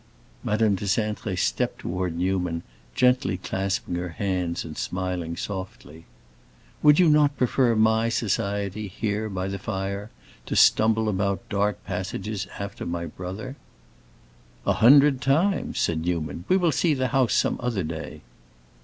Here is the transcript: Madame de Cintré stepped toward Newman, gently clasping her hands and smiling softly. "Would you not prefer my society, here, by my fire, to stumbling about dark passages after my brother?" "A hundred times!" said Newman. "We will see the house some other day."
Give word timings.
Madame 0.43 0.73
de 0.73 0.85
Cintré 0.85 1.37
stepped 1.37 1.77
toward 1.81 2.17
Newman, 2.17 2.63
gently 2.95 3.37
clasping 3.37 3.93
her 3.93 4.09
hands 4.09 4.65
and 4.65 4.75
smiling 4.75 5.37
softly. 5.37 6.05
"Would 6.81 6.97
you 6.99 7.07
not 7.07 7.37
prefer 7.37 7.75
my 7.75 8.09
society, 8.09 8.87
here, 8.87 9.29
by 9.29 9.47
my 9.47 9.57
fire, 9.59 10.09
to 10.47 10.55
stumbling 10.55 11.07
about 11.13 11.47
dark 11.49 11.85
passages 11.85 12.47
after 12.57 12.83
my 12.83 13.05
brother?" 13.05 13.57
"A 14.65 14.73
hundred 14.73 15.21
times!" 15.21 15.79
said 15.79 16.01
Newman. 16.01 16.45
"We 16.47 16.57
will 16.57 16.71
see 16.71 16.95
the 16.95 17.09
house 17.09 17.35
some 17.35 17.59
other 17.61 17.83
day." 17.83 18.21